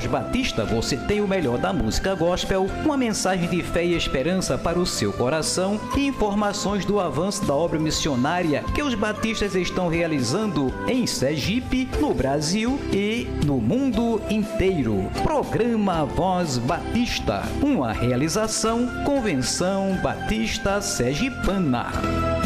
[0.00, 4.56] Voz Batista você tem o melhor da música gospel, uma mensagem de fé e esperança
[4.56, 9.88] para o seu coração e informações do avanço da obra missionária que os batistas estão
[9.88, 15.10] realizando em Sergipe, no Brasil e no mundo inteiro.
[15.22, 22.39] Programa Voz Batista, uma realização Convenção Batista Sergipana.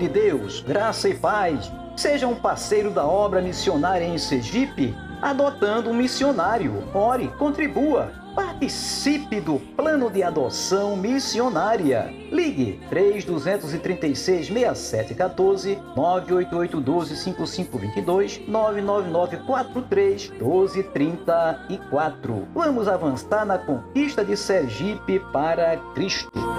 [0.00, 1.70] De Deus, graça e paz.
[1.94, 6.82] Seja um parceiro da obra missionária em Sergipe, adotando um missionário.
[6.94, 12.10] Ore, contribua, participe do plano de adoção missionária.
[12.32, 22.48] Ligue 3236 6714 988 12 5522 999 43 1234.
[22.54, 26.49] Vamos avançar na conquista de Sergipe para Cristo.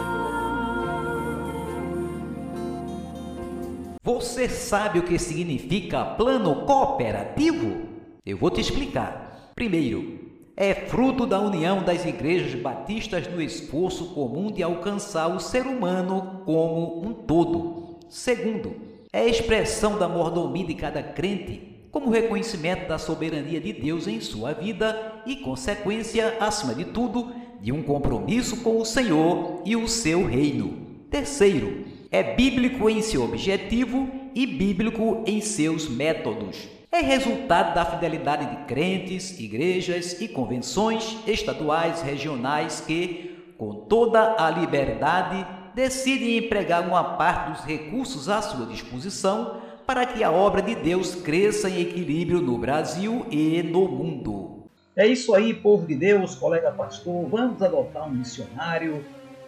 [4.22, 7.88] Você sabe o que significa plano cooperativo?
[8.24, 9.52] Eu vou te explicar.
[9.56, 10.20] Primeiro,
[10.56, 16.44] é fruto da união das igrejas batistas no esforço comum de alcançar o ser humano
[16.46, 17.98] como um todo.
[18.10, 18.76] Segundo,
[19.12, 24.54] é expressão da mordomia de cada crente, como reconhecimento da soberania de Deus em sua
[24.54, 30.28] vida e consequência, acima de tudo, de um compromisso com o Senhor e o seu
[30.28, 30.78] reino.
[31.10, 36.68] Terceiro, é bíblico em seu objetivo e bíblico em seus métodos.
[36.92, 44.50] É resultado da fidelidade de crentes, igrejas e convenções estaduais, regionais que, com toda a
[44.50, 50.76] liberdade, decidem empregar uma parte dos recursos à sua disposição para que a obra de
[50.76, 54.66] Deus cresça em equilíbrio no Brasil e no mundo.
[54.98, 57.26] É isso aí, povo de Deus, colega pastor.
[57.30, 59.02] Vamos adotar um missionário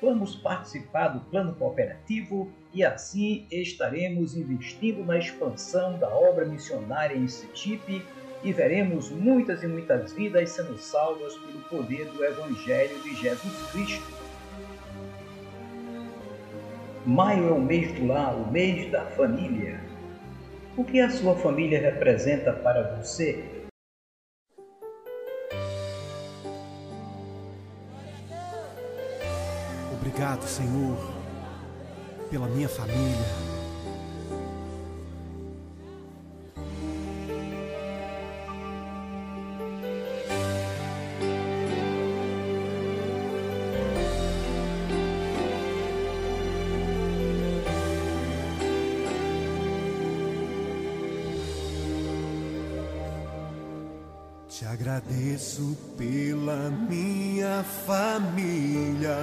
[0.04, 7.26] vamos participar do plano cooperativo e assim estaremos investindo na expansão da obra missionária em
[7.26, 8.06] Sergipe
[8.44, 14.14] e veremos muitas e muitas vidas sendo salvas pelo poder do Evangelho de Jesus Cristo.
[17.06, 19.80] Maio é o mês do lar, o mês da família.
[20.76, 23.53] O que a sua família representa para você?
[30.14, 30.96] Obrigado, Senhor,
[32.30, 33.18] pela minha família.
[54.48, 59.18] Te agradeço pela minha família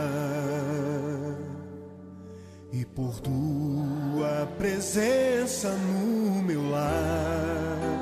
[2.94, 8.00] por tua presença no meu lar.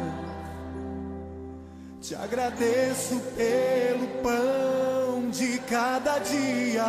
[2.01, 6.85] Te agradeço pelo pão de cada dia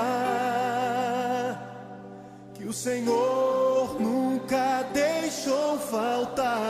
[2.53, 6.67] que o Senhor nunca deixou faltar.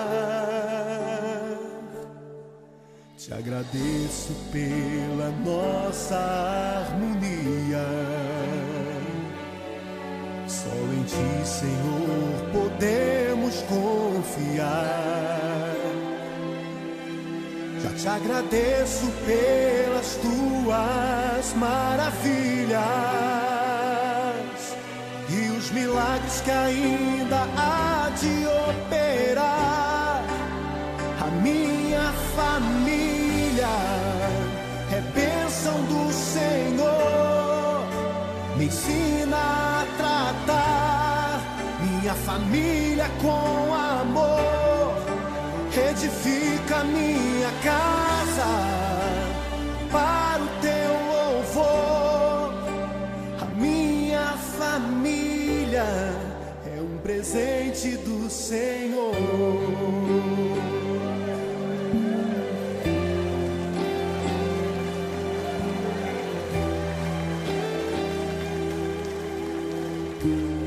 [3.18, 8.09] Te agradeço pela nossa harmonia.
[10.70, 15.00] Só em Ti, Senhor, podemos confiar.
[17.82, 22.80] Já Te agradeço pelas tuas maravilhas
[25.30, 27.89] e os milagres que ainda há
[42.40, 44.96] família com amor.
[45.90, 48.46] Edifica minha casa
[49.92, 52.54] para o teu louvor.
[53.42, 55.86] A minha família
[56.66, 59.16] é um presente do Senhor.
[70.22, 70.59] Te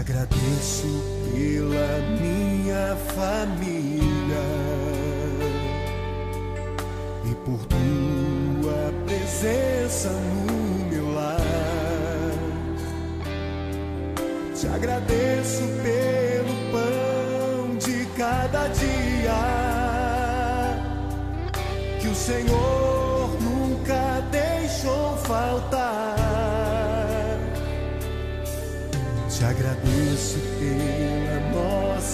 [0.00, 0.88] agradeço
[1.30, 4.46] pela minha família
[7.30, 11.38] e por tua presença no meu lar.
[14.54, 19.40] Te agradeço pelo pão de cada dia
[22.00, 22.89] que o Senhor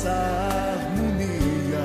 [0.07, 0.15] nossa
[0.79, 1.85] harmonia.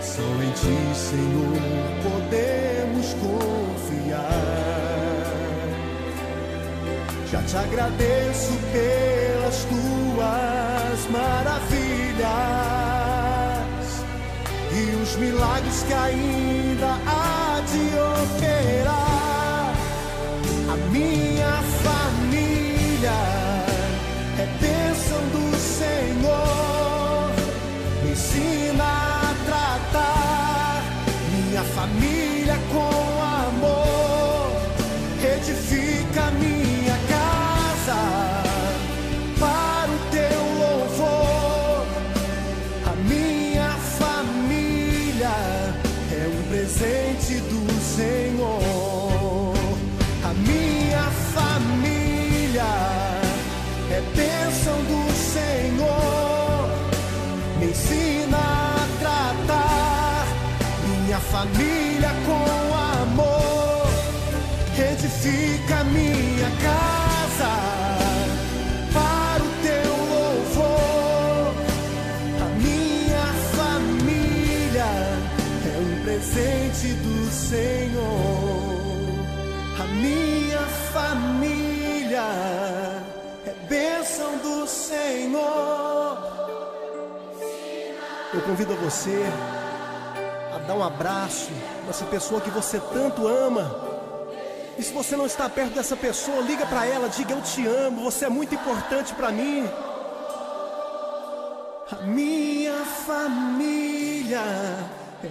[0.00, 1.58] Só em Ti, Senhor,
[2.02, 4.28] podemos confiar.
[7.30, 12.28] Já te agradeço pelas tuas maravilhas
[14.72, 17.17] e os milagres que ainda há
[65.20, 67.50] Edifica minha casa
[68.92, 71.54] para o teu louvor.
[72.40, 73.26] A minha
[73.56, 74.86] família
[75.66, 78.62] é um presente do Senhor.
[79.80, 80.60] A minha
[80.92, 82.22] família
[83.44, 86.16] é bênção do Senhor.
[88.32, 89.24] Eu convido você
[90.54, 91.50] a dar um abraço
[91.88, 93.87] nessa pessoa que você tanto ama.
[94.78, 98.04] E se você não está perto dessa pessoa, liga para ela, diga eu te amo,
[98.04, 99.68] você é muito importante para mim.
[101.90, 104.40] A minha família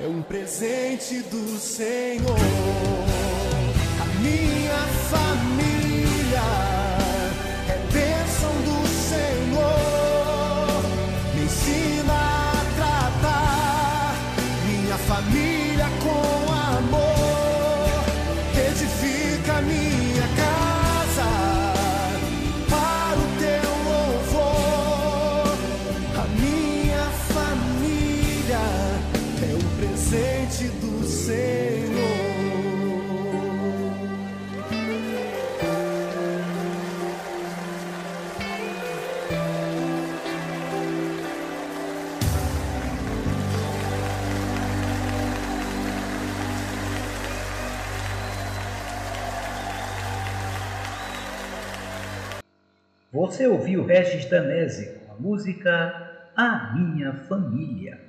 [0.04, 2.36] é um presente do Senhor.
[4.02, 4.80] A minha
[5.10, 5.76] família
[30.08, 31.98] presente do Senhor.
[53.12, 58.07] Você ouviu Regis Danese com a música A Minha Família.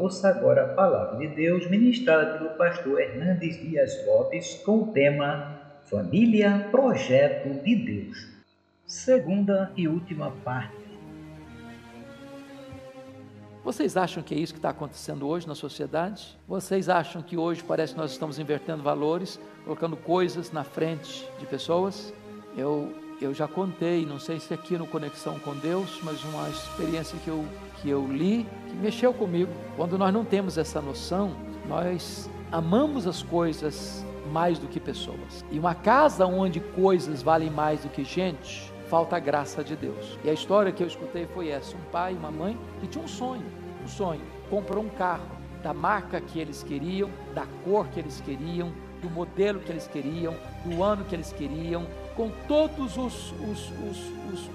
[0.00, 5.60] Ouça agora a palavra de Deus ministrada pelo pastor Hernandes Dias Lopes com o tema
[5.90, 8.16] Família Projeto de Deus.
[8.86, 10.74] Segunda e última parte.
[13.62, 16.34] Vocês acham que é isso que está acontecendo hoje na sociedade?
[16.48, 21.44] Vocês acham que hoje parece que nós estamos invertendo valores, colocando coisas na frente de
[21.44, 22.10] pessoas?
[22.56, 22.90] Eu,
[23.20, 27.28] eu já contei, não sei se aqui no Conexão com Deus, mas uma experiência que
[27.28, 27.44] eu,
[27.80, 29.52] que eu li, que mexeu comigo.
[29.76, 31.32] Quando nós não temos essa noção,
[31.68, 35.44] nós amamos as coisas mais do que pessoas.
[35.50, 40.18] E uma casa onde coisas valem mais do que gente, falta a graça de Deus.
[40.24, 43.04] E a história que eu escutei foi essa: um pai e uma mãe que tinham
[43.04, 43.44] um sonho.
[43.84, 44.22] o sonho.
[44.48, 45.26] Comprou um carro
[45.62, 50.34] da marca que eles queriam, da cor que eles queriam, do modelo que eles queriam,
[50.64, 51.86] do ano que eles queriam,
[52.20, 53.98] com todos os, os, os,
[54.30, 54.50] os uh,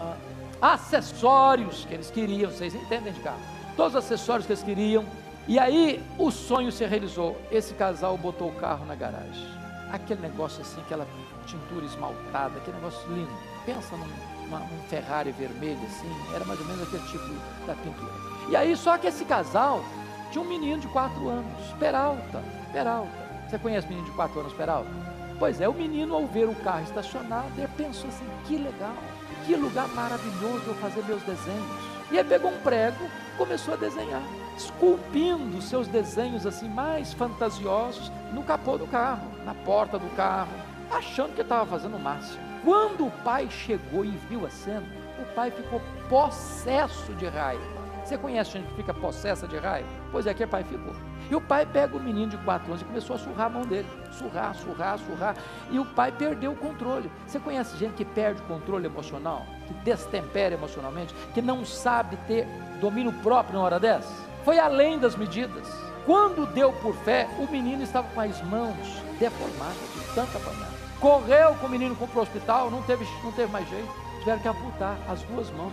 [0.00, 0.16] uh,
[0.62, 2.50] acessórios que eles queriam.
[2.50, 3.40] Vocês entendem de carro?
[3.76, 5.04] Todos os acessórios que eles queriam.
[5.46, 7.36] E aí o sonho se realizou.
[7.50, 9.46] Esse casal botou o carro na garagem.
[9.92, 11.06] Aquele negócio assim, aquela
[11.44, 13.30] tintura esmaltada, aquele negócio lindo.
[13.66, 17.34] Pensa num, uma, um Ferrari vermelho assim, era mais ou menos aquele tipo
[17.66, 18.12] da pintura.
[18.48, 19.84] E aí, só que esse casal
[20.30, 22.42] tinha um menino de 4 anos, Peralta,
[22.72, 23.24] Peralta.
[23.46, 25.13] Você conhece menino de 4 anos, Peralta?
[25.38, 28.94] Pois é, o menino, ao ver o carro estacionado, ele pensou assim: que legal,
[29.44, 31.94] que lugar maravilhoso eu fazer meus desenhos.
[32.10, 34.22] E aí pegou um prego, começou a desenhar,
[34.56, 40.52] esculpindo seus desenhos assim mais fantasiosos no capô do carro, na porta do carro,
[40.90, 42.42] achando que estava fazendo o máximo.
[42.64, 44.86] Quando o pai chegou e viu a cena,
[45.18, 47.62] o pai ficou possesso de raiva.
[48.04, 50.03] Você conhece gente que fica possessa de raiva?
[50.14, 50.94] Pois é, que o pai ficou.
[51.28, 53.62] E o pai pega o menino de 4 anos e começou a surrar a mão
[53.62, 53.88] dele.
[54.12, 55.34] Surrar, surrar, surrar.
[55.72, 57.10] E o pai perdeu o controle.
[57.26, 59.44] Você conhece gente que perde o controle emocional?
[59.66, 61.12] Que destempera emocionalmente?
[61.34, 62.46] Que não sabe ter
[62.80, 64.08] domínio próprio na hora dessa?
[64.44, 65.66] Foi além das medidas.
[66.06, 70.74] Quando deu por fé, o menino estava com as mãos deformadas de tanta apanhada.
[71.00, 73.88] Correu com o menino para o hospital, não teve, não teve mais jeito.
[74.20, 75.72] Tiveram que amputar as duas mãos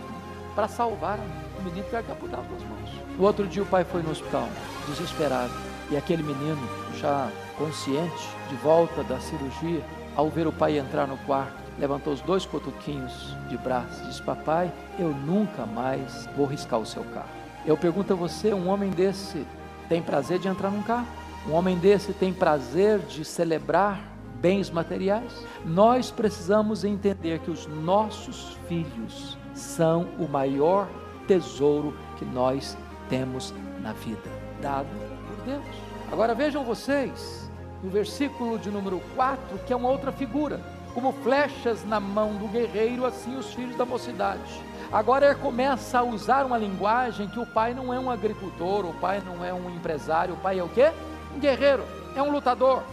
[0.56, 1.20] para salvar
[1.60, 2.90] o menino, que amputar as duas mãos.
[3.18, 4.48] No outro dia o pai foi no hospital,
[4.88, 5.54] desesperado.
[5.90, 6.62] E aquele menino,
[6.98, 9.82] já consciente, de volta da cirurgia,
[10.16, 14.22] ao ver o pai entrar no quarto, levantou os dois cotoquinhos de braço e disse:
[14.22, 17.30] Papai, eu nunca mais vou riscar o seu carro.
[17.66, 19.46] Eu pergunto a você: um homem desse
[19.90, 21.08] tem prazer de entrar num carro?
[21.48, 24.00] Um homem desse tem prazer de celebrar
[24.36, 25.32] bens materiais?
[25.66, 30.88] Nós precisamos entender que os nossos filhos são o maior
[31.28, 32.78] tesouro que nós
[33.10, 34.30] temos na vida,
[34.62, 34.88] dado
[35.28, 35.66] por Deus.
[36.12, 37.50] Agora vejam vocês,
[37.84, 40.60] no versículo de número 4, que é uma outra figura.
[40.94, 44.62] Como flechas na mão do guerreiro, assim os filhos da mocidade.
[44.92, 48.94] Agora ele começa a usar uma linguagem que o pai não é um agricultor, o
[48.96, 50.92] pai não é um empresário, o pai é o quê?
[51.34, 52.84] Um guerreiro, é um lutador.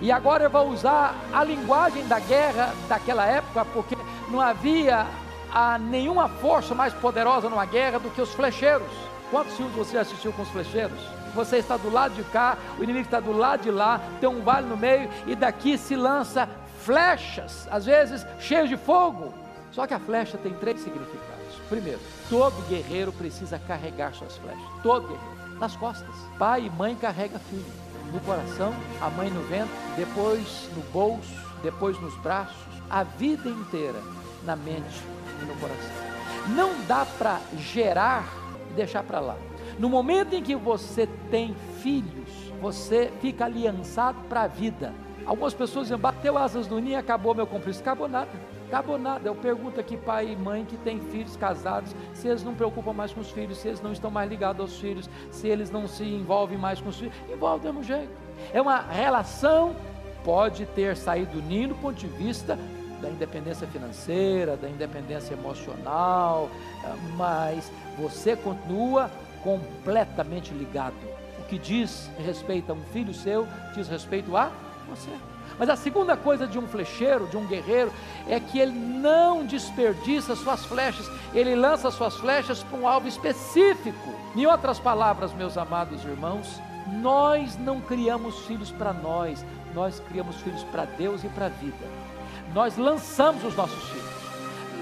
[0.00, 3.96] E agora ele vai usar a linguagem da guerra daquela época, porque
[4.30, 5.04] não havia
[5.52, 8.88] ah, nenhuma força mais poderosa numa guerra do que os flecheiros.
[9.30, 10.98] Quantos filmes você assistiu com os flecheiros?
[11.34, 14.42] Você está do lado de cá, o inimigo está do lado de lá, tem um
[14.42, 16.48] vale no meio e daqui se lança
[16.84, 19.34] flechas, às vezes cheias de fogo.
[19.72, 21.54] Só que a flecha tem três significados.
[21.68, 22.00] Primeiro,
[22.30, 24.62] todo guerreiro precisa carregar suas flechas.
[24.82, 25.58] Todo guerreiro.
[25.60, 26.14] Nas costas.
[26.38, 27.72] Pai e mãe carrega filho.
[28.12, 32.56] No coração, a mãe no ventre, depois no bolso, depois nos braços,
[32.88, 34.00] a vida inteira
[34.44, 35.02] na mente
[35.42, 36.08] e no coração.
[36.54, 38.24] Não dá para gerar
[38.70, 39.36] e deixar para lá.
[39.78, 44.92] No momento em que você tem filhos, você fica aliançado para a vida.
[45.26, 47.80] Algumas pessoas dizem, bateu asas no ninho acabou meu compromisso.
[47.80, 48.30] Acabou nada,
[48.66, 49.28] acabou nada.
[49.28, 53.12] Eu pergunto aqui, pai e mãe que têm filhos casados, se eles não preocupam mais
[53.12, 56.02] com os filhos, se eles não estão mais ligados aos filhos, se eles não se
[56.02, 58.10] envolvem mais com os filhos, envolve do mesmo jeito.
[58.52, 59.76] É uma relação,
[60.24, 62.58] pode ter saído do ninho do ponto de vista
[63.00, 66.50] da independência financeira, da independência emocional,
[66.84, 69.10] ah, mas você continua
[69.42, 70.96] completamente ligado.
[71.38, 74.50] O que diz respeito a um filho seu, diz respeito a
[74.88, 75.10] você.
[75.58, 77.92] Mas a segunda coisa de um flecheiro, de um guerreiro,
[78.28, 84.14] é que ele não desperdiça suas flechas, ele lança suas flechas para um alvo específico.
[84.36, 86.60] Em outras palavras, meus amados irmãos,
[87.00, 92.08] nós não criamos filhos para nós, nós criamos filhos para Deus e para a vida
[92.54, 94.08] nós lançamos os nossos filhos.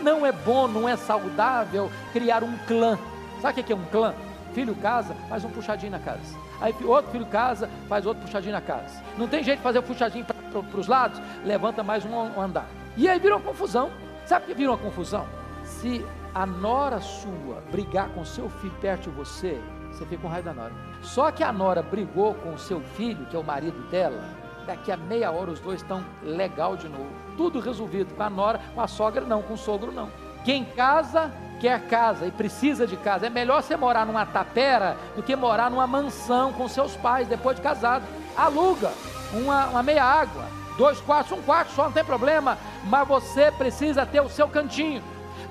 [0.02, 2.98] Não é bom, não é saudável criar um clã.
[3.40, 4.14] Sabe o que é um clã?
[4.54, 6.36] Filho casa, faz um puxadinho na casa.
[6.60, 9.02] Aí outro filho casa, faz outro puxadinho na casa.
[9.18, 12.66] Não tem jeito de fazer o puxadinho para os lados, levanta mais um andar.
[12.96, 13.90] E aí vira uma confusão.
[14.24, 15.26] Sabe o que vira uma confusão?
[15.64, 16.04] Se
[16.34, 20.62] a nora sua brigar com seu filho perto de você, você fica com raiva da
[20.62, 20.72] nora.
[21.02, 24.22] Só que a nora brigou com o seu filho, que é o marido dela,
[24.66, 27.08] daqui a meia hora os dois estão legal de novo.
[27.36, 30.10] Tudo resolvido com a nora, com a sogra não, com o sogro não.
[30.44, 33.26] Quem casa quer casa e precisa de casa.
[33.26, 37.56] É melhor você morar numa tapera do que morar numa mansão com seus pais depois
[37.56, 38.04] de casado.
[38.36, 38.92] Aluga
[39.32, 40.44] uma, uma meia água,
[40.76, 45.02] dois quartos, um quarto só, não tem problema, mas você precisa ter o seu cantinho,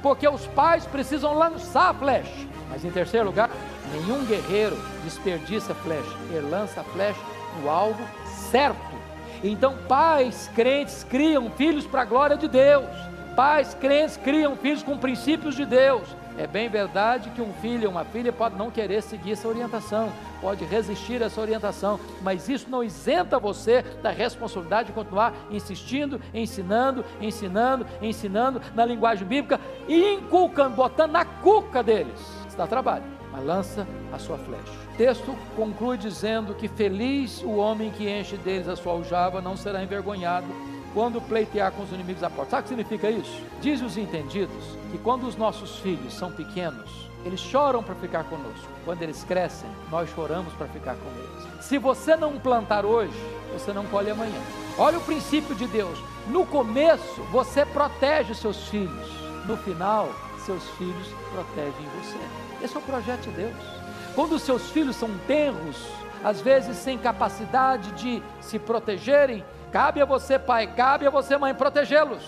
[0.02, 2.48] porque os pais precisam lançar a flecha.
[2.70, 3.50] Mas em terceiro lugar,
[3.92, 7.20] nenhum guerreiro desperdiça flecha, ele lança a flecha
[7.62, 8.04] no alvo
[8.52, 9.05] certo.
[9.44, 12.90] Então, pais crentes criam filhos para a glória de Deus.
[13.36, 16.08] Pais crentes criam filhos com princípios de Deus.
[16.38, 20.12] É bem verdade que um filho ou uma filha pode não querer seguir essa orientação,
[20.42, 26.20] pode resistir a essa orientação, mas isso não isenta você da responsabilidade de continuar insistindo,
[26.34, 32.20] ensinando, ensinando, ensinando na linguagem bíblica inculcando, botando na cuca deles.
[32.48, 34.85] Isso dá trabalho, mas lança a sua flecha.
[34.98, 39.84] Texto conclui dizendo que feliz o homem que enche deles a sua aljava, não será
[39.84, 40.48] envergonhado
[40.94, 42.52] quando pleitear com os inimigos à porta.
[42.52, 43.44] Sabe o que significa isso?
[43.60, 46.90] Diz os entendidos que quando os nossos filhos são pequenos,
[47.26, 48.70] eles choram para ficar conosco.
[48.86, 51.66] Quando eles crescem, nós choramos para ficar com eles.
[51.66, 53.20] Se você não plantar hoje,
[53.52, 54.40] você não colhe amanhã.
[54.78, 56.00] Olha o princípio de Deus.
[56.28, 59.10] No começo, você protege seus filhos.
[59.46, 60.10] No final,
[60.46, 62.64] seus filhos protegem você.
[62.64, 63.85] Esse é o projeto de Deus.
[64.16, 65.78] Quando seus filhos são tenros,
[66.24, 69.44] às vezes sem capacidade de se protegerem,
[69.76, 72.24] Cabe a você, pai, cabe a você, mãe, protegê-los.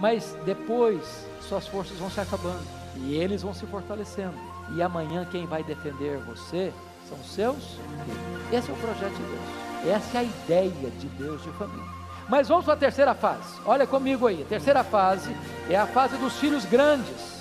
[0.00, 2.66] Mas depois suas forças vão se acabando
[2.96, 4.34] e eles vão se fortalecendo.
[4.74, 6.72] E amanhã quem vai defender você
[7.08, 8.52] são seus filhos.
[8.52, 9.94] Esse é o projeto de Deus.
[9.96, 11.84] Essa é a ideia de Deus de família.
[12.28, 13.60] Mas vamos para a terceira fase.
[13.64, 14.42] Olha comigo aí.
[14.42, 15.32] A terceira fase
[15.70, 17.37] é a fase dos filhos grandes.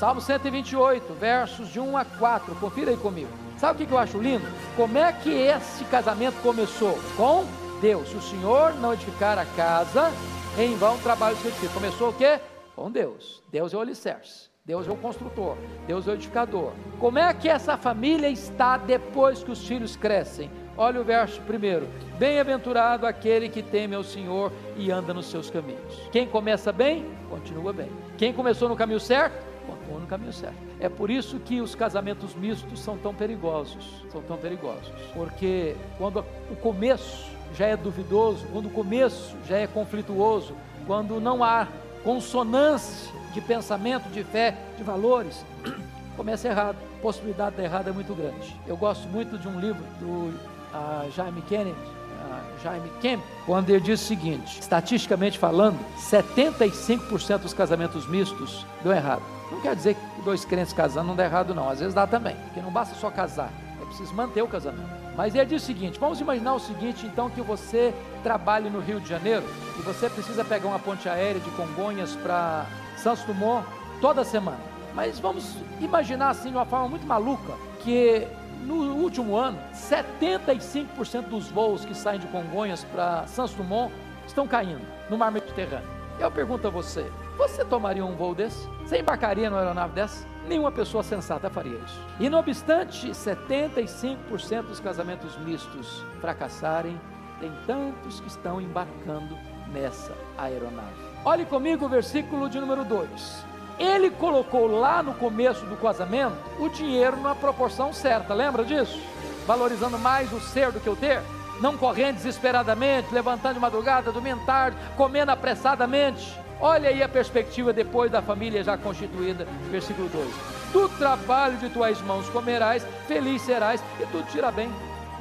[0.00, 2.54] Salmo 128, versos de 1 a 4.
[2.54, 3.28] Confira aí comigo.
[3.58, 4.46] Sabe o que eu acho lindo?
[4.74, 6.98] Como é que esse casamento começou?
[7.18, 7.44] Com
[7.82, 8.08] Deus.
[8.08, 10.10] Se o Senhor não edificar a casa,
[10.58, 11.74] em vão trabalho se edifica.
[11.74, 12.40] Começou o quê?
[12.74, 13.42] Com Deus.
[13.52, 14.48] Deus é o alicerce.
[14.64, 16.72] Deus é o construtor, Deus é o edificador.
[16.98, 20.50] Como é que essa família está depois que os filhos crescem?
[20.78, 21.88] Olha o verso primeiro:
[22.18, 26.08] Bem-aventurado aquele que teme ao Senhor e anda nos seus caminhos.
[26.12, 27.90] Quem começa bem, continua bem.
[28.16, 29.49] Quem começou no caminho certo,
[29.90, 30.56] continua no caminho certo.
[30.78, 34.04] É por isso que os casamentos mistos são tão perigosos.
[34.10, 34.88] São tão perigosos.
[35.12, 40.54] Porque quando o começo já é duvidoso, quando o começo já é conflituoso,
[40.86, 41.66] quando não há
[42.04, 45.44] consonância de pensamento, de fé, de valores,
[46.16, 46.76] começa errado.
[46.98, 48.56] A possibilidade de errado é muito grande.
[48.66, 53.80] Eu gosto muito de um livro do uh, Jaime Kennedy, uh, Jaime Kemp, quando ele
[53.80, 55.78] diz o seguinte: estatisticamente falando,
[56.10, 59.39] 75% dos casamentos mistos dão errado.
[59.50, 61.68] Não quer dizer que dois crentes casando não dá errado, não.
[61.68, 64.88] Às vezes dá também, porque não basta só casar, é preciso manter o casamento.
[65.16, 69.00] Mas ele diz o seguinte: vamos imaginar o seguinte, então, que você trabalhe no Rio
[69.00, 69.44] de Janeiro
[69.78, 73.66] e você precisa pegar uma ponte aérea de Congonhas para Santos Dumont
[74.00, 74.60] toda semana.
[74.94, 78.26] Mas vamos imaginar assim de uma forma muito maluca que
[78.66, 83.92] no último ano, 75% dos voos que saem de Congonhas para Santos Dumont
[84.26, 85.88] estão caindo no mar Mediterrâneo.
[86.18, 87.10] Eu pergunto a você:
[87.40, 88.68] você tomaria um voo desse?
[88.84, 90.26] Você embarcaria numa aeronave dessa?
[90.46, 91.98] Nenhuma pessoa sensata faria isso.
[92.18, 97.00] E não obstante 75% dos casamentos mistos fracassarem,
[97.40, 99.38] tem tantos que estão embarcando
[99.72, 100.92] nessa aeronave.
[101.24, 103.46] Olhe comigo o versículo de número 2.
[103.78, 109.00] Ele colocou lá no começo do casamento o dinheiro na proporção certa, lembra disso?
[109.46, 111.22] Valorizando mais o ser do que o ter?
[111.60, 118.10] Não correndo desesperadamente, levantando de madrugada, dormindo tarde, comendo apressadamente Olha aí a perspectiva depois
[118.10, 120.28] da família já constituída, versículo 2:
[120.72, 124.70] Do trabalho de tuas mãos comerás, feliz serás e tudo te irá bem.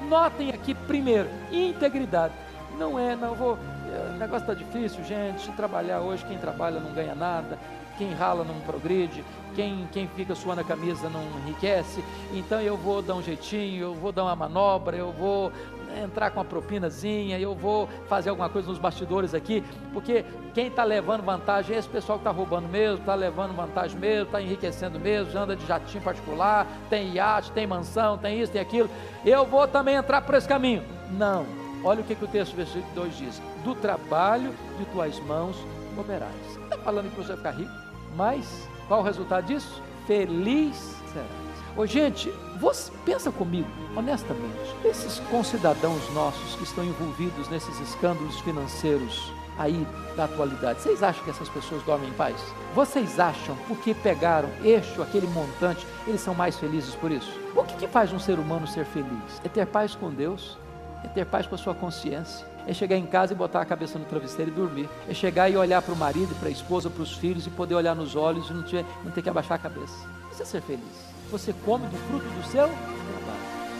[0.10, 2.34] Notem aqui, primeiro, integridade.
[2.78, 3.58] Não é, não vou.
[3.89, 5.49] É, o negócio está difícil, gente.
[5.54, 7.58] Trabalhar hoje, quem trabalha não ganha nada,
[7.97, 9.23] quem rala não progride,
[9.56, 12.04] quem, quem fica suando a camisa não enriquece.
[12.34, 15.54] Então eu vou dar um jeitinho, eu vou dar uma manobra, eu vou
[15.97, 20.84] entrar com uma propinazinha, eu vou fazer alguma coisa nos bastidores aqui, porque quem está
[20.84, 24.99] levando vantagem é esse pessoal que está roubando mesmo, está levando vantagem mesmo, está enriquecendo
[24.99, 28.89] mesmo, anda de jatinho particular, tem iate, tem mansão, tem isso, tem aquilo.
[29.25, 30.84] Eu vou também entrar por esse caminho.
[31.12, 31.45] Não.
[31.84, 35.56] Olha o que, que o texto versículo 2 diz: Do trabalho de tuas mãos
[35.95, 36.34] comerás.
[36.63, 37.71] Está falando que você vai ficar rico,
[38.15, 39.82] mas qual o resultado disso?
[40.06, 40.75] Feliz
[41.13, 41.30] serás.
[41.78, 49.32] Ô, gente, você pensa comigo, honestamente, esses concidadãos nossos que estão envolvidos nesses escândalos financeiros
[49.58, 52.36] aí da atualidade, vocês acham que essas pessoas dormem em paz?
[52.76, 57.32] Vocês acham, porque pegaram este ou aquele montante, eles são mais felizes por isso?
[57.56, 59.41] O que, que faz um ser humano ser feliz?
[59.41, 60.58] É ter paz com Deus,
[61.04, 63.98] é ter paz com a sua consciência, é chegar em casa e botar a cabeça
[63.98, 64.89] no travesseiro e dormir.
[65.08, 67.76] É chegar e olhar para o marido, para a esposa, para os filhos e poder
[67.76, 69.95] olhar nos olhos e não ter, não ter que abaixar a cabeça.
[70.32, 73.39] Isso é ser feliz você come do fruto do seu trabalho.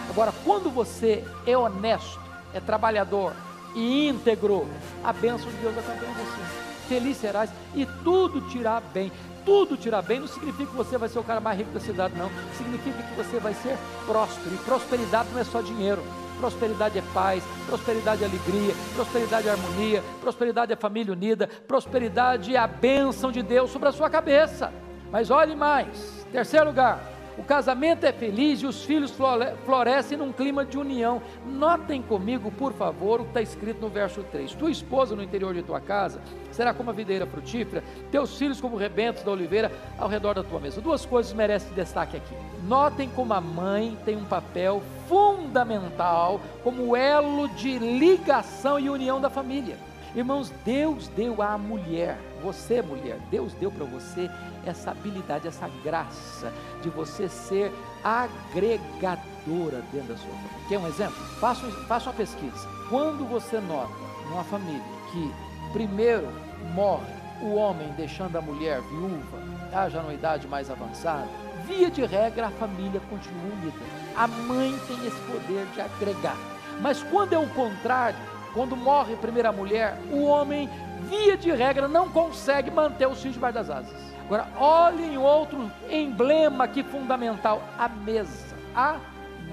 [0.10, 2.20] Agora, quando você é honesto,
[2.54, 3.34] é trabalhador
[3.76, 4.68] e íntegro,
[5.04, 6.70] a bênção de Deus acompanha você.
[6.88, 9.12] Feliz serás e tudo te irá bem.
[9.46, 11.80] Tudo te irá bem não significa que você vai ser o cara mais rico da
[11.80, 12.30] cidade, não.
[12.58, 14.56] Significa que você vai ser próspero.
[14.56, 16.04] E prosperidade não é só dinheiro.
[16.40, 22.58] Prosperidade é paz, prosperidade é alegria, prosperidade é harmonia, prosperidade é família unida, prosperidade é
[22.58, 24.72] a bênção de Deus sobre a sua cabeça.
[25.12, 26.26] Mas olhe mais.
[26.32, 27.04] Terceiro lugar,
[27.40, 29.16] o casamento é feliz e os filhos
[29.64, 31.22] florescem num clima de união.
[31.46, 34.54] Notem comigo, por favor, o que está escrito no verso 3.
[34.56, 36.20] Tua esposa no interior de tua casa
[36.52, 40.60] será como a videira frutífera, teus filhos como rebentos da oliveira ao redor da tua
[40.60, 40.82] mesa.
[40.82, 42.36] Duas coisas merecem destaque aqui.
[42.68, 49.30] Notem como a mãe tem um papel fundamental como elo de ligação e união da
[49.30, 49.78] família.
[50.14, 54.30] Irmãos, Deus deu à mulher, você mulher, Deus deu para você
[54.66, 57.72] essa habilidade, essa graça de você ser
[58.04, 60.68] agregadora dentro da sua família.
[60.68, 61.16] Quer um exemplo?
[61.40, 62.68] Faça, faça uma pesquisa.
[62.90, 63.94] Quando você nota
[64.30, 65.32] numa família que
[65.74, 66.28] primeiro
[66.74, 69.38] morre o homem deixando a mulher viúva,
[69.72, 71.28] tá, já numa idade mais avançada,
[71.66, 73.78] via de regra a família continua unida.
[74.16, 76.38] A mãe tem esse poder de agregar.
[76.82, 78.18] Mas quando é o contrário,
[78.54, 80.70] quando morre a primeira mulher, o homem,
[81.08, 84.10] via de regra, não consegue manter os filhos debaixo das asas.
[84.26, 88.56] Agora, olhem outro emblema aqui fundamental: a mesa.
[88.76, 88.98] A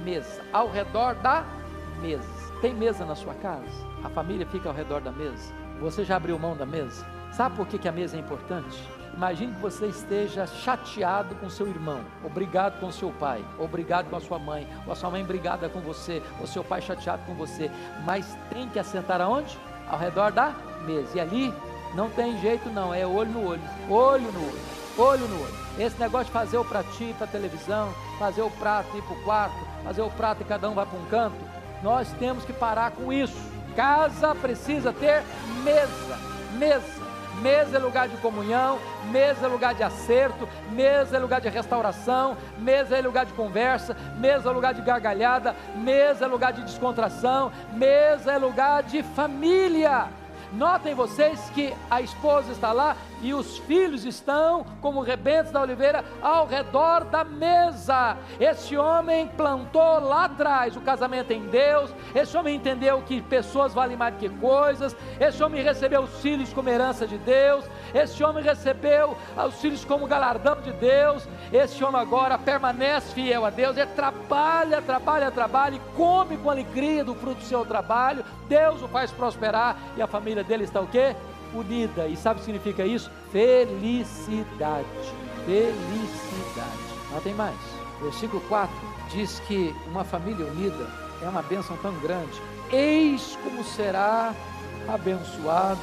[0.05, 0.43] mesa.
[0.53, 1.45] Ao redor da
[2.01, 2.29] mesa.
[2.61, 3.87] Tem mesa na sua casa?
[4.05, 5.53] A família fica ao redor da mesa?
[5.81, 7.07] Você já abriu mão da mesa?
[7.33, 8.83] Sabe por que, que a mesa é importante?
[9.17, 14.21] Imagine que você esteja chateado com seu irmão, obrigado com seu pai, obrigado com a
[14.21, 17.71] sua mãe, ou a sua mãe brigada com você, ou seu pai chateado com você,
[18.05, 19.59] mas tem que assentar aonde?
[19.89, 21.17] Ao redor da mesa.
[21.17, 21.55] E ali
[21.95, 24.61] não tem jeito não, é olho no olho, olho no olho,
[24.99, 25.55] olho no olho.
[25.79, 29.57] Esse negócio de fazer o pratinho para televisão, fazer o prato ir para o quarto,
[29.85, 31.37] fazer o prato e cada um vai para um canto,
[31.83, 33.37] nós temos que parar com isso.
[33.75, 35.23] Casa precisa ter
[35.63, 36.19] mesa,
[36.59, 37.06] mesa.
[37.41, 38.79] Mesa é lugar de comunhão,
[39.11, 43.97] mesa é lugar de acerto, mesa é lugar de restauração, mesa é lugar de conversa,
[44.17, 50.09] mesa é lugar de gargalhada, mesa é lugar de descontração, mesa é lugar de família.
[50.53, 56.05] Notem vocês que a esposa está lá e os filhos estão como rebentos da oliveira
[56.23, 58.17] ao redor da mesa.
[58.39, 61.91] Esse homem plantou lá atrás o casamento em Deus.
[62.15, 64.97] Esse homem entendeu que pessoas valem mais que coisas.
[65.19, 67.65] Esse homem recebeu os filhos como herança de Deus.
[67.95, 71.27] Esse homem recebeu os filhos como galardão de Deus.
[71.53, 73.77] Esse homem agora permanece fiel a Deus.
[73.77, 78.25] Ele trabalha, trabalha, trabalha e come com alegria do fruto do seu trabalho.
[78.49, 81.15] Deus o faz prosperar e a família dele está o quê?
[81.55, 82.07] Unida.
[82.07, 83.11] E sabe o que significa isso?
[83.31, 84.87] Felicidade.
[85.45, 86.87] Felicidade.
[87.13, 87.57] Não tem mais.
[88.03, 88.75] Versículo 4
[89.11, 90.87] diz que uma família unida
[91.23, 92.41] é uma bênção tão grande.
[92.73, 94.35] Eis como será
[94.89, 95.81] abençoado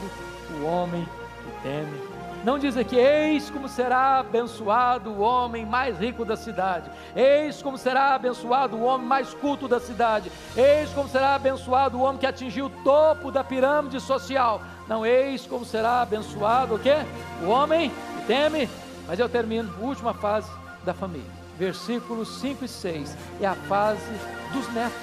[0.52, 1.08] o homem
[1.43, 2.12] que teme
[2.44, 7.78] não diz aqui, eis como será abençoado o homem mais rico da cidade, eis como
[7.78, 12.26] será abençoado o homem mais culto da cidade, eis como será abençoado o homem que
[12.26, 14.62] atingiu o topo da pirâmide social.
[14.88, 16.96] Não, eis como será abençoado o quê?
[17.44, 18.70] O homem que teme.
[19.08, 20.50] Mas eu termino, última fase
[20.84, 21.32] da família.
[21.58, 24.02] Versículos 5 e 6 é a fase
[24.52, 24.94] dos netos.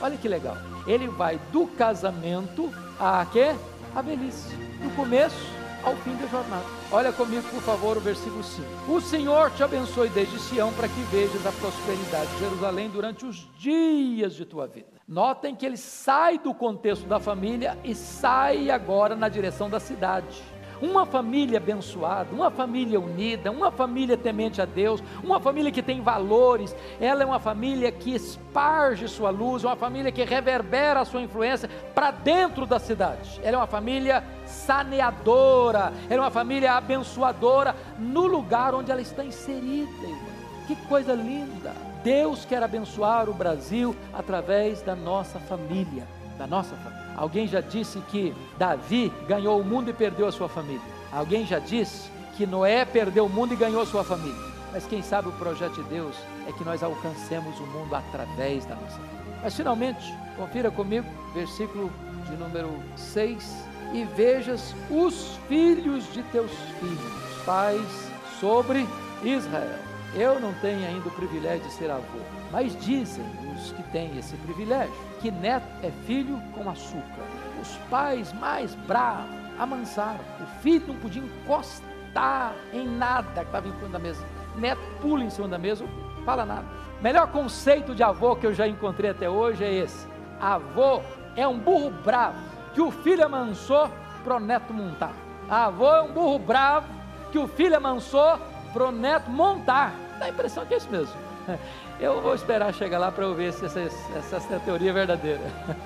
[0.00, 0.56] Olha que legal.
[0.86, 3.54] Ele vai do casamento a quê?
[3.94, 4.54] A velhice.
[4.82, 6.64] Do começo ao fim da jornada.
[6.90, 8.92] Olha comigo, por favor, o versículo 5.
[8.92, 13.48] O Senhor te abençoe desde Sião para que vejas a prosperidade de Jerusalém durante os
[13.58, 14.88] dias de tua vida.
[15.06, 20.42] Notem que ele sai do contexto da família e sai agora na direção da cidade.
[20.80, 26.00] Uma família abençoada, uma família unida, uma família temente a Deus, uma família que tem
[26.00, 31.22] valores, ela é uma família que esparge sua luz, uma família que reverbera a sua
[31.22, 33.40] influência para dentro da cidade.
[33.42, 39.24] Ela é uma família saneadora, ela é uma família abençoadora no lugar onde ela está
[39.24, 40.34] inserida, irmão.
[40.66, 41.72] Que coisa linda!
[42.02, 46.06] Deus quer abençoar o Brasil através da nossa família,
[46.36, 47.03] da nossa família.
[47.16, 50.82] Alguém já disse que Davi ganhou o mundo e perdeu a sua família.
[51.12, 54.54] Alguém já disse que Noé perdeu o mundo e ganhou a sua família.
[54.72, 56.16] Mas quem sabe o projeto de Deus
[56.48, 59.38] é que nós alcancemos o mundo através da nossa família.
[59.42, 61.92] Mas finalmente, confira comigo, versículo
[62.28, 63.64] de número 6.
[63.92, 66.50] E vejas os filhos de teus
[66.80, 68.84] filhos, pais sobre
[69.22, 69.78] Israel.
[70.16, 72.18] Eu não tenho ainda o privilégio de ser avô,
[72.50, 73.24] mas dizem
[73.54, 74.94] os que têm esse privilégio
[75.24, 77.24] que neto é filho com açúcar.
[77.58, 79.24] Os pais mais bravos
[79.58, 80.20] amansaram.
[80.38, 84.22] O filho não podia encostar em nada que estava em cima da mesa.
[84.56, 85.86] Neto pula em cima da mesa,
[86.26, 86.66] fala nada.
[87.00, 90.06] Melhor conceito de avô que eu já encontrei até hoje é esse:
[90.38, 91.00] avô
[91.34, 92.36] é um burro bravo
[92.74, 93.88] que o filho amansou
[94.22, 95.14] para o neto montar.
[95.48, 96.86] Avô é um burro bravo
[97.32, 98.38] que o filho amansou
[98.74, 99.90] para o neto montar.
[100.18, 101.14] Dá a impressão que é isso mesmo.
[102.00, 105.40] Eu vou esperar chegar lá para eu ver se essa, essa, essa teoria é verdadeira.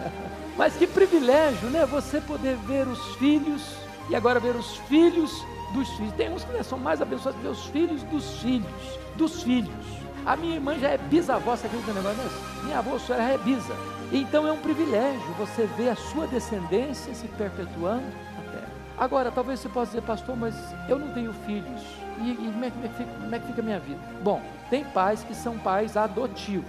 [0.57, 1.85] Mas que privilégio, né?
[1.87, 3.77] Você poder ver os filhos
[4.09, 6.15] e agora ver os filhos dos filhos.
[6.15, 9.99] Tem uns que são mais abençoados que os filhos dos filhos, dos filhos.
[10.25, 12.65] A minha irmã já é bisavó, você acredita no negócio desse?
[12.65, 13.75] Minha avó só é bisa.
[14.11, 18.69] Então é um privilégio você ver a sua descendência se perpetuando na terra.
[18.97, 20.55] Agora, talvez você possa dizer, pastor, mas
[20.89, 21.83] eu não tenho filhos.
[22.21, 24.01] E, e como, é, como, é como é que fica a minha vida?
[24.23, 26.67] Bom, tem pais que são pais adotivos.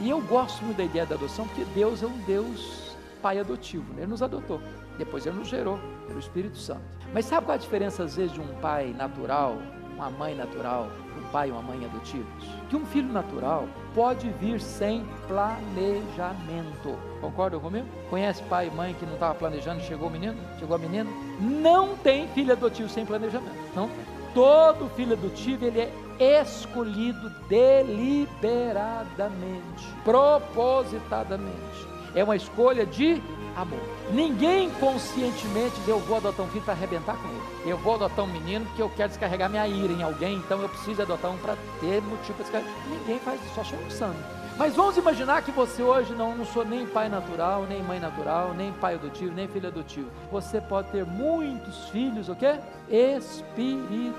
[0.00, 2.84] E eu gosto muito da ideia da adoção, porque Deus é um Deus
[3.22, 4.02] pai adotivo, né?
[4.02, 4.60] Ele nos adotou,
[4.98, 6.82] depois Ele nos gerou pelo Espírito Santo.
[7.12, 9.56] Mas sabe qual a diferença, às vezes, de um pai natural,
[9.94, 12.26] uma mãe natural, um pai e uma mãe adotivos?
[12.68, 16.98] Que um filho natural pode vir sem planejamento.
[17.20, 17.86] Concorda comigo?
[18.10, 21.08] Conhece pai e mãe que não estava planejando, chegou o menino, chegou a menina?
[21.40, 23.56] Não tem filho adotivo sem planejamento.
[23.74, 23.88] Não
[24.34, 31.88] Todo filho adotivo ele é escolhido deliberadamente, propositadamente.
[32.14, 33.22] É uma escolha de
[33.56, 33.80] amor.
[34.12, 37.40] Ninguém conscientemente diz, eu vou adotar um filho para arrebentar com ele.
[37.64, 40.68] Eu vou adotar um menino porque eu quero descarregar minha ira em alguém, então eu
[40.68, 42.74] preciso adotar um para ter motivo para descarregar.
[42.88, 44.43] Ninguém faz isso, só somos santos.
[44.56, 48.54] Mas vamos imaginar que você hoje não, não sou nem pai natural, nem mãe natural,
[48.54, 50.08] nem pai adotivo, nem filho adotivo.
[50.30, 52.60] Você pode ter muitos filhos, o quê?
[52.88, 54.14] Espirituais.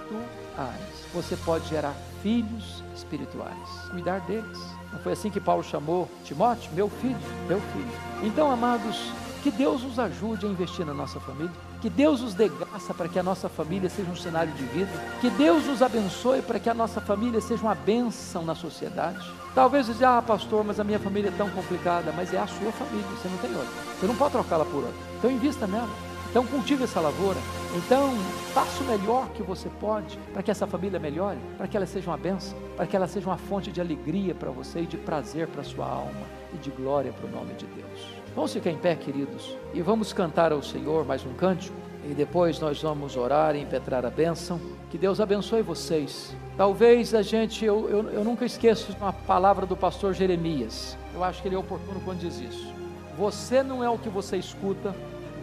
[1.14, 3.70] Você pode gerar filhos espirituais.
[3.92, 4.60] Cuidar deles.
[4.92, 6.70] Não foi assim que Paulo chamou Timóteo?
[6.74, 7.18] Meu filho,
[7.48, 7.92] meu filho.
[8.22, 9.12] Então, amados,
[9.46, 11.52] que Deus nos ajude a investir na nossa família.
[11.80, 14.90] Que Deus nos dê graça para que a nossa família seja um cenário de vida.
[15.22, 19.24] Que Deus nos abençoe para que a nossa família seja uma bênção na sociedade.
[19.54, 22.12] Talvez diga, ah, pastor, mas a minha família é tão complicada.
[22.12, 23.70] Mas é a sua família, você não tem outra.
[24.00, 24.96] Você não pode trocá-la por outra.
[25.20, 25.94] Então invista nela.
[26.32, 27.38] Então cultive essa lavoura.
[27.76, 28.16] Então
[28.52, 32.10] faça o melhor que você pode para que essa família melhore, para que ela seja
[32.10, 35.48] uma bênção, para que ela seja uma fonte de alegria para você e de prazer
[35.48, 38.15] para a sua alma e de glória para o nome de Deus.
[38.36, 42.60] Vamos ficar em pé, queridos, e vamos cantar ao Senhor mais um cântico, e depois
[42.60, 44.60] nós vamos orar e impetrar a bênção.
[44.92, 46.36] Que Deus abençoe vocês.
[46.58, 51.42] Talvez a gente, eu, eu, eu nunca esqueço uma palavra do pastor Jeremias, eu acho
[51.42, 52.74] que ele é oportuno quando diz isso.
[53.18, 54.94] Você não é o que você escuta,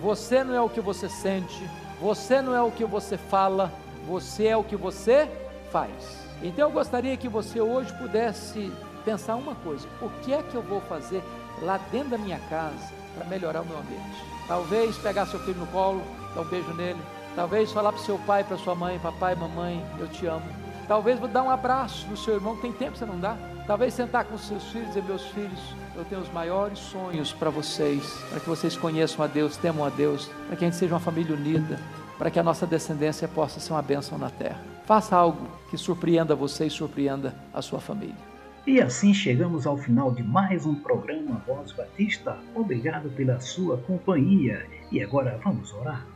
[0.02, 1.66] você não é o que você sente,
[1.98, 3.72] você não é o que você fala,
[4.06, 5.30] você é o que você
[5.70, 6.26] faz.
[6.42, 8.70] Então eu gostaria que você hoje pudesse
[9.02, 11.22] pensar uma coisa: o que é que eu vou fazer
[11.60, 14.24] lá dentro da minha casa para melhorar o meu ambiente.
[14.48, 16.02] Talvez pegar seu filho no colo,
[16.34, 17.00] dar um beijo nele.
[17.34, 20.44] Talvez falar para seu pai, para sua mãe, papai, mamãe, eu te amo.
[20.86, 23.36] Talvez dar um abraço no seu irmão, tem tempo que você não dá.
[23.66, 25.60] Talvez sentar com seus filhos e dizer, meus filhos,
[25.96, 29.88] eu tenho os maiores sonhos para vocês, para que vocês conheçam a Deus, temam a
[29.88, 31.78] Deus, para que a gente seja uma família unida,
[32.18, 34.60] para que a nossa descendência possa ser uma bênção na terra.
[34.84, 38.31] Faça algo que surpreenda você e surpreenda a sua família.
[38.64, 42.38] E assim chegamos ao final de mais um programa Voz Batista.
[42.54, 44.64] Obrigado pela sua companhia.
[44.92, 46.06] E agora vamos orar.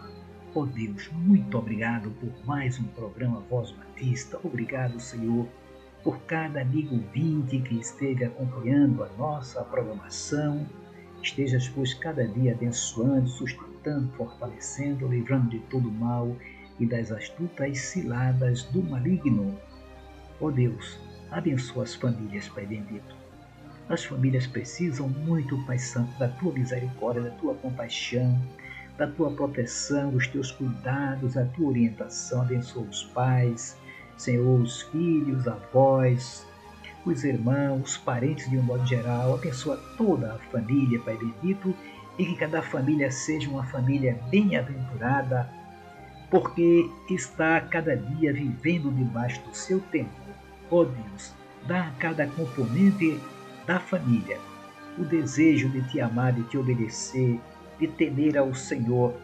[0.55, 4.39] Oh Deus, muito obrigado por mais um programa Voz Batista.
[4.45, 5.49] Obrigado, Senhor,
[6.05, 10.65] por cada amigo ouvinte que esteja acompanhando a nossa programação.
[11.21, 16.37] Estejas, pois, cada dia abençoando, sustentando, fortalecendo, livrando de todo mal
[16.79, 19.59] e das astutas ciladas do maligno.
[20.39, 20.97] Oh Deus,
[21.31, 23.17] Abençoa as famílias, Pai bendito.
[23.89, 28.41] As famílias precisam muito, Pai Santo, da tua misericórdia, da tua compaixão,
[28.97, 32.43] da tua proteção, dos teus cuidados, da tua orientação.
[32.43, 33.77] Abençoa os pais,
[34.17, 36.47] Senhor, os filhos, avós,
[37.05, 39.35] os irmãos, os parentes de um modo geral.
[39.35, 41.75] Abençoa toda a família, Pai bendito,
[42.19, 45.51] e que cada família seja uma família bem-aventurada,
[46.31, 50.26] porque está cada dia vivendo debaixo do seu tempo
[50.71, 51.35] Ó Deus,
[51.67, 53.21] dá a cada componente
[53.67, 54.39] da família
[54.99, 57.39] o desejo de te amar, de te obedecer,
[57.79, 59.15] de temer ao Senhor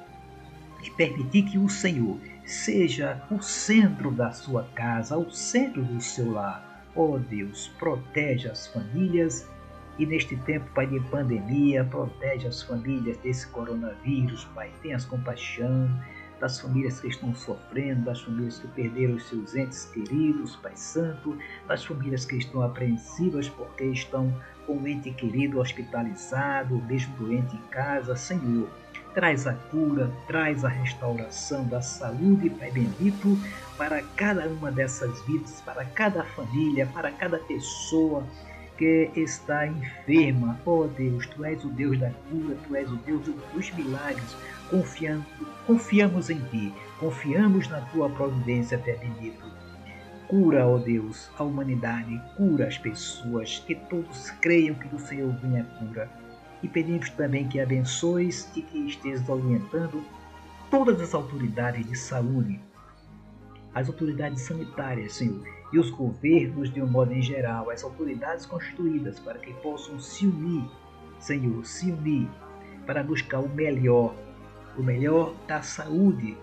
[0.82, 6.32] e permitir que o Senhor seja o centro da sua casa, o centro do seu
[6.32, 6.86] lar.
[6.94, 9.48] Ó oh Deus, protege as famílias
[9.98, 14.70] e neste tempo, Pai, de pandemia, protege as famílias desse coronavírus, Pai.
[14.82, 15.88] Tenhas compaixão
[16.42, 21.38] das famílias que estão sofrendo, das famílias que perderam os seus entes queridos, Pai Santo,
[21.68, 24.34] das famílias que estão apreensivas porque estão
[24.66, 28.16] com um ente querido hospitalizado, mesmo doente em casa.
[28.16, 28.68] Senhor,
[29.14, 33.38] traz a cura, traz a restauração da saúde, Pai bendito,
[33.78, 38.26] para cada uma dessas vidas, para cada família, para cada pessoa
[38.76, 40.58] que está enferma.
[40.66, 43.22] Oh Deus, Tu és o Deus da cura, Tu és o Deus
[43.54, 44.36] dos milagres,
[44.72, 45.24] confiando,
[45.66, 49.44] confiamos em Ti, confiamos na Tua providência, Pai bendito.
[50.26, 55.60] Cura, ó Deus, a humanidade, cura as pessoas, que todos creiam que do Senhor vem
[55.60, 56.10] a cura.
[56.62, 60.02] E pedimos também que abençoes e que estejas orientando
[60.70, 62.58] todas as autoridades de saúde
[63.74, 69.18] as autoridades sanitárias, Senhor, e os governos de um modo em geral, as autoridades constituídas
[69.18, 70.64] para que possam se unir,
[71.18, 72.28] Senhor, se unir
[72.86, 74.14] para buscar o melhor,
[74.76, 76.36] o melhor da saúde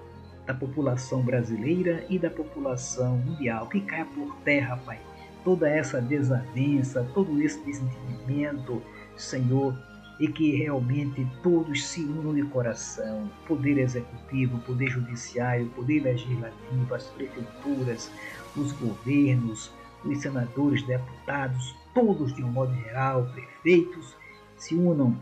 [0.46, 5.00] da população brasileira e da população mundial, que caia por terra, Pai,
[5.44, 8.82] toda essa desavença, todo esse desentendimento,
[9.16, 9.78] Senhor,
[10.20, 17.06] e que realmente todos se unam de coração, poder executivo, poder judiciário, poder legislativo, as
[17.06, 18.12] prefeituras,
[18.58, 19.72] os governos,
[20.04, 24.16] os senadores, deputados, todos de um modo geral, prefeitos,
[24.58, 25.16] se unam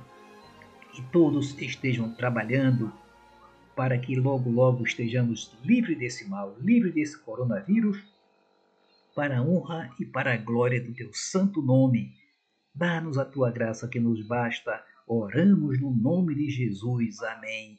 [0.98, 2.92] e todos estejam trabalhando
[3.76, 7.98] para que logo, logo estejamos livres desse mal, livres desse coronavírus,
[9.16, 12.14] para a honra e para a glória do teu santo nome.
[12.74, 14.84] Dá-nos a tua graça que nos basta.
[15.08, 17.22] Oramos no nome de Jesus.
[17.24, 17.78] Amém.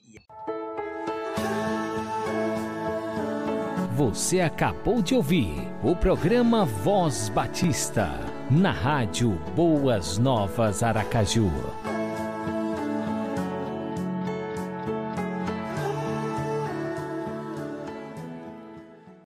[3.97, 8.09] Você acabou de ouvir o programa Voz Batista,
[8.49, 11.51] na rádio Boas Novas Aracaju.